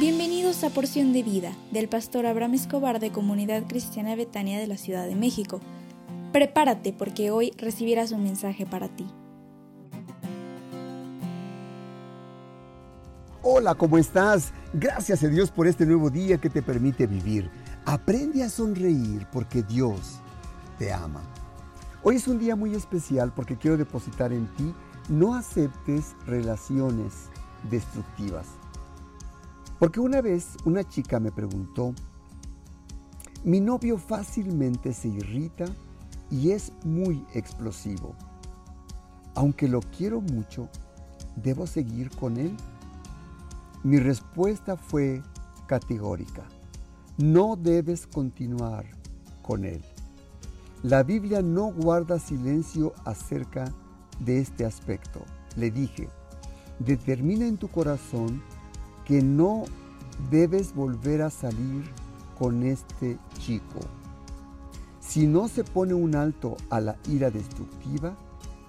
Bienvenidos 0.00 0.64
a 0.64 0.70
Porción 0.70 1.12
de 1.12 1.22
Vida 1.22 1.52
del 1.72 1.86
pastor 1.86 2.24
Abraham 2.24 2.54
Escobar 2.54 3.00
de 3.00 3.12
Comunidad 3.12 3.64
Cristiana 3.68 4.16
Betania 4.16 4.58
de 4.58 4.66
la 4.66 4.78
Ciudad 4.78 5.06
de 5.06 5.14
México. 5.14 5.60
Prepárate 6.32 6.94
porque 6.94 7.30
hoy 7.30 7.52
recibirás 7.58 8.10
un 8.10 8.22
mensaje 8.22 8.64
para 8.64 8.88
ti. 8.88 9.06
Hola, 13.42 13.74
¿cómo 13.74 13.98
estás? 13.98 14.54
Gracias 14.72 15.22
a 15.22 15.28
Dios 15.28 15.50
por 15.50 15.66
este 15.66 15.84
nuevo 15.84 16.08
día 16.08 16.38
que 16.38 16.48
te 16.48 16.62
permite 16.62 17.06
vivir. 17.06 17.50
Aprende 17.84 18.42
a 18.42 18.48
sonreír 18.48 19.26
porque 19.30 19.62
Dios 19.62 20.18
te 20.78 20.94
ama. 20.94 21.20
Hoy 22.02 22.16
es 22.16 22.26
un 22.26 22.38
día 22.38 22.56
muy 22.56 22.74
especial 22.74 23.34
porque 23.36 23.58
quiero 23.58 23.76
depositar 23.76 24.32
en 24.32 24.46
ti 24.54 24.72
no 25.10 25.34
aceptes 25.34 26.14
relaciones 26.26 27.28
destructivas. 27.70 28.59
Porque 29.80 29.98
una 29.98 30.20
vez 30.20 30.58
una 30.66 30.86
chica 30.86 31.18
me 31.18 31.32
preguntó, 31.32 31.94
mi 33.44 33.60
novio 33.60 33.96
fácilmente 33.96 34.92
se 34.92 35.08
irrita 35.08 35.64
y 36.30 36.50
es 36.50 36.70
muy 36.84 37.24
explosivo. 37.32 38.14
Aunque 39.34 39.68
lo 39.68 39.80
quiero 39.80 40.20
mucho, 40.20 40.68
¿debo 41.34 41.66
seguir 41.66 42.10
con 42.10 42.36
él? 42.36 42.54
Mi 43.82 43.98
respuesta 43.98 44.76
fue 44.76 45.22
categórica. 45.66 46.44
No 47.16 47.56
debes 47.56 48.06
continuar 48.06 48.84
con 49.40 49.64
él. 49.64 49.82
La 50.82 51.02
Biblia 51.02 51.40
no 51.40 51.72
guarda 51.72 52.18
silencio 52.18 52.92
acerca 53.06 53.72
de 54.18 54.40
este 54.40 54.66
aspecto. 54.66 55.24
Le 55.56 55.70
dije, 55.70 56.10
determina 56.80 57.46
en 57.46 57.56
tu 57.56 57.68
corazón 57.68 58.42
que 59.10 59.22
no 59.22 59.64
debes 60.30 60.72
volver 60.72 61.22
a 61.22 61.30
salir 61.30 61.82
con 62.38 62.62
este 62.62 63.18
chico. 63.40 63.80
Si 65.00 65.26
no 65.26 65.48
se 65.48 65.64
pone 65.64 65.94
un 65.94 66.14
alto 66.14 66.56
a 66.70 66.78
la 66.78 66.96
ira 67.08 67.28
destructiva, 67.32 68.14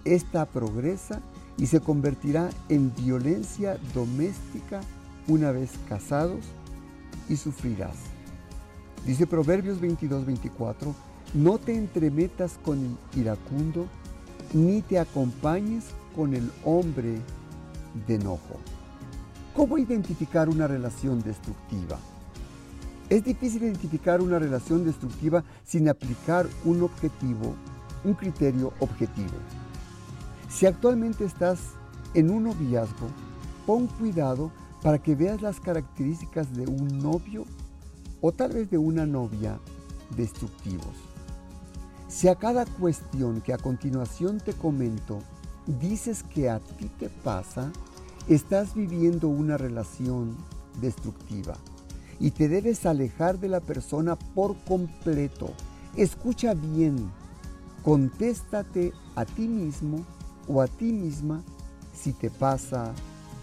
esta 0.03 0.47
progresa 0.47 1.21
y 1.59 1.67
se 1.67 1.79
convertirá 1.79 2.49
en 2.69 2.91
violencia 2.95 3.77
doméstica 3.93 4.81
una 5.27 5.51
vez 5.51 5.73
casados 5.87 6.43
y 7.29 7.35
sufrirás. 7.35 7.97
Dice 9.05 9.27
Proverbios 9.27 9.79
22, 9.79 10.25
24, 10.25 10.95
no 11.35 11.59
te 11.59 11.75
entremetas 11.75 12.57
con 12.65 12.79
el 12.79 13.21
iracundo, 13.21 13.85
ni 14.53 14.81
te 14.81 14.97
acompañes 14.97 15.85
con 16.15 16.33
el 16.33 16.51
hombre 16.65 17.19
de 18.07 18.15
enojo. 18.15 18.57
¿Cómo 19.55 19.77
identificar 19.77 20.47
una 20.47 20.65
relación 20.65 21.21
destructiva? 21.21 21.99
Es 23.09 23.25
difícil 23.25 23.63
identificar 23.63 24.21
una 24.21 24.39
relación 24.39 24.85
destructiva 24.85 25.43
sin 25.65 25.89
aplicar 25.89 26.47
un 26.63 26.83
objetivo, 26.83 27.53
un 28.05 28.13
criterio 28.13 28.71
objetivo. 28.79 29.35
Si 30.49 30.65
actualmente 30.65 31.25
estás 31.25 31.59
en 32.13 32.29
un 32.29 32.45
noviazgo, 32.45 33.09
pon 33.65 33.87
cuidado 33.87 34.51
para 34.81 34.99
que 34.99 35.15
veas 35.15 35.41
las 35.41 35.59
características 35.59 36.55
de 36.55 36.65
un 36.67 36.99
novio 36.99 37.43
o 38.21 38.31
tal 38.31 38.53
vez 38.53 38.71
de 38.71 38.77
una 38.77 39.05
novia 39.05 39.59
destructivos. 40.15 40.95
Si 42.07 42.29
a 42.29 42.35
cada 42.35 42.65
cuestión 42.65 43.41
que 43.41 43.53
a 43.53 43.57
continuación 43.57 44.39
te 44.39 44.53
comento 44.53 45.19
dices 45.67 46.23
que 46.23 46.49
a 46.49 46.59
ti 46.59 46.89
te 46.97 47.09
pasa, 47.09 47.69
estás 48.35 48.75
viviendo 48.75 49.27
una 49.27 49.57
relación 49.57 50.37
destructiva 50.79 51.57
y 52.17 52.31
te 52.31 52.47
debes 52.47 52.85
alejar 52.85 53.39
de 53.39 53.49
la 53.49 53.59
persona 53.59 54.15
por 54.15 54.55
completo. 54.63 55.51
Escucha 55.97 56.53
bien, 56.53 57.11
contéstate 57.83 58.93
a 59.15 59.25
ti 59.25 59.47
mismo 59.47 60.05
o 60.47 60.61
a 60.61 60.67
ti 60.67 60.93
misma 60.93 61.43
si 61.93 62.13
te 62.13 62.29
pasa 62.29 62.93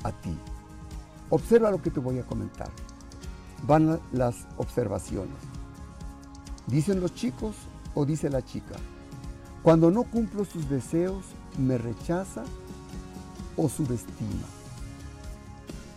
a 0.04 0.12
ti. 0.12 0.34
Observa 1.28 1.71
lo 1.71 1.82
que 1.82 1.91
te 1.91 2.00
voy 2.00 2.19
a 2.19 2.27
comentar. 2.27 2.71
Van 3.66 4.00
las 4.12 4.47
observaciones. 4.56 5.37
Dicen 6.66 7.00
los 7.00 7.15
chicos 7.15 7.56
o 7.94 8.06
dice 8.06 8.31
la 8.31 8.43
chica, 8.43 8.77
cuando 9.62 9.91
no 9.91 10.04
cumplo 10.04 10.47
sus 10.47 10.71
deseos, 10.71 11.25
me 11.59 11.77
rechaza 11.77 12.44
o 13.56 13.69
subestima. 13.69 14.58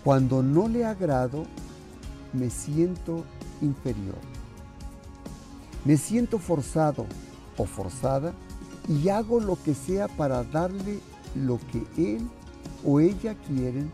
Cuando 0.03 0.41
no 0.41 0.67
le 0.67 0.83
agrado, 0.83 1.45
me 2.33 2.49
siento 2.49 3.23
inferior. 3.61 4.17
Me 5.85 5.97
siento 5.97 6.39
forzado 6.39 7.05
o 7.57 7.65
forzada 7.65 8.33
y 8.87 9.09
hago 9.09 9.39
lo 9.39 9.61
que 9.61 9.75
sea 9.75 10.07
para 10.07 10.43
darle 10.43 10.99
lo 11.35 11.59
que 11.71 12.15
él 12.15 12.27
o 12.83 12.99
ella 12.99 13.35
quieren, 13.47 13.91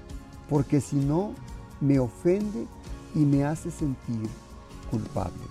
porque 0.50 0.80
si 0.80 0.96
no, 0.96 1.34
me 1.82 2.00
ofende 2.00 2.66
y 3.14 3.20
me 3.20 3.44
hace 3.44 3.70
sentir 3.70 4.30
culpable. 4.90 5.44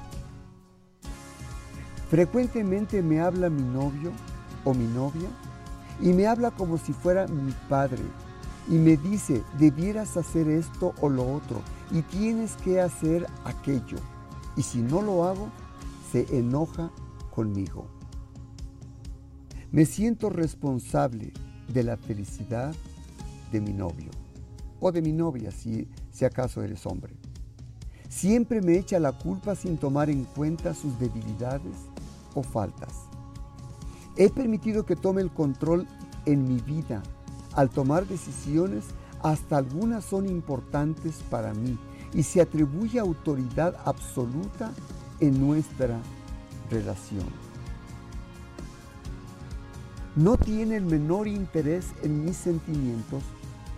Frecuentemente 2.08 3.02
me 3.02 3.20
habla 3.20 3.50
mi 3.50 3.62
novio 3.62 4.12
o 4.64 4.72
mi 4.72 4.86
novia 4.86 5.28
y 6.00 6.12
me 6.14 6.26
habla 6.26 6.50
como 6.50 6.78
si 6.78 6.92
fuera 6.92 7.26
mi 7.26 7.52
padre 7.68 8.02
y 8.68 8.74
me 8.74 8.96
dice, 8.96 9.42
debieras 9.58 10.16
hacer 10.16 10.48
esto 10.48 10.94
o 11.00 11.08
lo 11.08 11.32
otro 11.32 11.62
y 11.90 12.02
tienes 12.02 12.56
que 12.56 12.80
hacer 12.80 13.26
aquello. 13.44 13.98
Y 14.56 14.62
si 14.62 14.78
no 14.78 15.02
lo 15.02 15.24
hago, 15.24 15.48
se 16.10 16.26
enoja 16.36 16.90
conmigo. 17.30 17.86
Me 19.70 19.84
siento 19.84 20.30
responsable 20.30 21.32
de 21.72 21.82
la 21.82 21.96
felicidad 21.96 22.74
de 23.52 23.60
mi 23.60 23.72
novio 23.72 24.10
o 24.80 24.92
de 24.92 25.02
mi 25.02 25.12
novia, 25.12 25.50
si, 25.50 25.88
acaso 26.24 26.62
eres 26.62 26.86
hombre. 26.86 27.14
Siempre 28.08 28.62
me 28.62 28.78
echa 28.78 28.98
la 28.98 29.12
culpa 29.12 29.54
sin 29.54 29.76
tomar 29.76 30.10
en 30.10 30.24
cuenta 30.24 30.74
sus 30.74 30.98
debilidades 30.98 31.76
o 32.34 32.42
faltas. 32.42 32.94
He 34.16 34.30
permitido 34.30 34.86
que 34.86 34.96
tome 34.96 35.20
el 35.20 35.30
control 35.30 35.86
en 36.24 36.48
mi 36.48 36.60
vida. 36.60 37.02
Al 37.56 37.70
tomar 37.70 38.06
decisiones, 38.06 38.84
hasta 39.22 39.56
algunas 39.56 40.04
son 40.04 40.28
importantes 40.28 41.16
para 41.30 41.54
mí 41.54 41.78
y 42.12 42.22
se 42.22 42.40
atribuye 42.40 43.00
autoridad 43.00 43.76
absoluta 43.84 44.70
en 45.20 45.40
nuestra 45.40 45.98
relación. 46.70 47.24
No 50.14 50.36
tiene 50.36 50.76
el 50.76 50.84
menor 50.84 51.28
interés 51.28 51.86
en 52.02 52.24
mis 52.24 52.36
sentimientos 52.36 53.22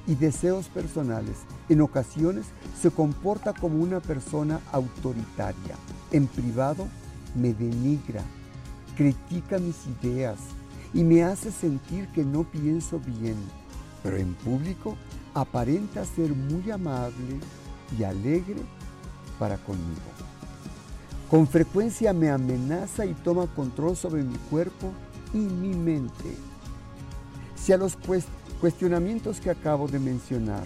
y 0.06 0.14
deseos 0.14 0.66
personales. 0.66 1.38
En 1.68 1.80
ocasiones 1.80 2.46
se 2.80 2.90
comporta 2.90 3.52
como 3.52 3.82
una 3.82 4.00
persona 4.00 4.60
autoritaria. 4.72 5.76
En 6.10 6.26
privado 6.26 6.88
me 7.34 7.54
denigra, 7.54 8.22
critica 8.96 9.58
mis 9.58 9.76
ideas 10.00 10.38
y 10.94 11.04
me 11.04 11.22
hace 11.22 11.52
sentir 11.52 12.08
que 12.08 12.24
no 12.24 12.44
pienso 12.44 12.98
bien, 12.98 13.36
pero 14.08 14.16
en 14.16 14.32
público 14.36 14.96
aparenta 15.34 16.02
ser 16.02 16.34
muy 16.34 16.70
amable 16.70 17.40
y 17.98 18.04
alegre 18.04 18.56
para 19.38 19.58
conmigo. 19.58 20.00
Con 21.30 21.46
frecuencia 21.46 22.14
me 22.14 22.30
amenaza 22.30 23.04
y 23.04 23.12
toma 23.12 23.46
control 23.48 23.98
sobre 23.98 24.22
mi 24.22 24.38
cuerpo 24.50 24.90
y 25.34 25.36
mi 25.36 25.74
mente. 25.74 26.34
Si 27.54 27.74
a 27.74 27.76
los 27.76 27.98
cuestionamientos 28.62 29.40
que 29.40 29.50
acabo 29.50 29.86
de 29.86 29.98
mencionar 29.98 30.64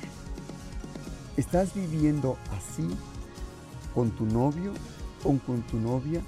estás 1.36 1.74
viviendo 1.74 2.36
así 2.56 2.88
con 3.92 4.12
tu 4.12 4.24
novio 4.24 4.72
o 5.24 5.36
con 5.44 5.62
tu 5.62 5.80
novia, 5.80 6.22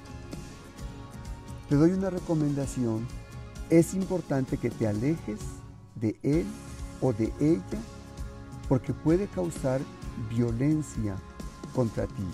te 1.68 1.76
doy 1.76 1.92
una 1.92 2.10
recomendación. 2.10 3.06
Es 3.70 3.94
importante 3.94 4.56
que 4.56 4.70
te 4.70 4.88
alejes 4.88 5.38
de 5.94 6.18
él 6.24 6.44
o 7.00 7.12
de 7.12 7.32
ella 7.40 7.80
porque 8.68 8.92
puede 8.92 9.26
causar 9.28 9.80
violencia 10.30 11.16
contra 11.74 12.06
ti. 12.06 12.26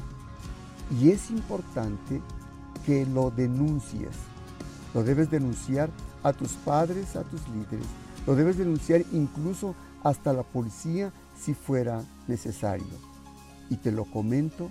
Y 1.01 1.11
es 1.11 1.31
importante 1.31 2.21
que 2.85 3.07
lo 3.07 3.31
denuncies. 3.31 4.11
Lo 4.95 5.03
debes 5.03 5.31
denunciar 5.31 5.91
a 6.23 6.33
tus 6.33 6.53
padres, 6.53 7.17
a 7.17 7.23
tus 7.23 7.41
líderes. 7.49 7.87
Lo 8.27 8.35
debes 8.35 8.59
denunciar 8.59 9.03
incluso 9.13 9.75
hasta 10.03 10.33
la 10.33 10.43
policía 10.43 11.13
si 11.39 11.55
fuera 11.55 12.03
necesario. 12.27 12.87
Y 13.69 13.77
te 13.77 13.93
lo 13.93 14.05
comento, 14.05 14.71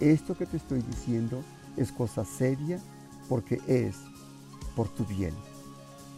esto 0.00 0.36
que 0.36 0.46
te 0.46 0.56
estoy 0.56 0.82
diciendo 0.82 1.42
es 1.76 1.92
cosa 1.92 2.24
seria 2.24 2.80
porque 3.28 3.60
es 3.66 3.96
por 4.74 4.88
tu 4.88 5.04
bien. 5.04 5.34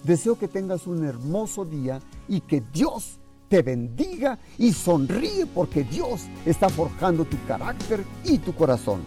Deseo 0.04 0.38
que 0.38 0.48
tengas 0.48 0.86
un 0.86 1.04
hermoso 1.04 1.64
día 1.64 2.00
y 2.28 2.40
que 2.40 2.62
Dios 2.72 3.18
te 3.48 3.62
bendiga 3.62 4.38
y 4.58 4.72
sonríe 4.72 5.46
porque 5.46 5.84
Dios 5.84 6.22
está 6.46 6.68
forjando 6.68 7.24
tu 7.24 7.36
carácter 7.46 8.04
y 8.24 8.38
tu 8.38 8.54
corazón. 8.54 9.02